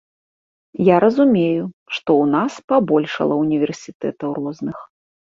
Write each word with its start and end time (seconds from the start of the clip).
Я 0.85 0.95
разумею, 1.03 1.65
што 1.95 2.09
ў 2.21 2.25
нас 2.35 2.51
пабольшала 2.73 3.35
універсітэтаў 3.43 4.29
розных. 4.39 4.77